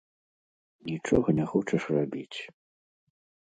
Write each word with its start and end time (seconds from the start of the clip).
Нічога 0.89 1.29
не 1.41 1.45
хочаш 1.53 1.81
рабіць. 1.99 2.37